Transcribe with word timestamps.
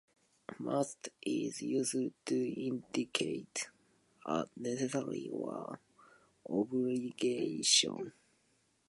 "Must" 0.57 1.09
is 1.21 1.61
used 1.61 2.15
to 2.25 2.35
indicate 2.65 3.69
a 4.25 4.47
necessity 4.57 5.29
or 5.31 5.77
obligation. 6.49 8.11